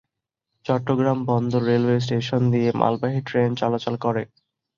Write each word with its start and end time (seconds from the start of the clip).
চট্টগ্রাম 0.65 1.19
বন্দর 1.29 1.61
railway 1.69 1.97
station 1.99 2.41
দিয়ে 2.53 2.69
মালবাহী 2.75 3.19
ট্রেন 3.27 3.49
চলাচল 3.61 3.95
করে। 4.05 4.23